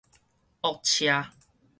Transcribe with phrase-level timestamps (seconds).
[0.63, 1.31] 僫車